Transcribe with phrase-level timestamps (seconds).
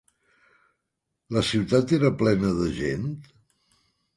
[1.37, 3.07] La ciutat era plena de gent?